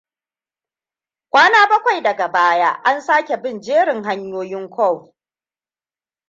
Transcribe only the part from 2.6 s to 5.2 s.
an sake bin jerin hanyoyin CoV.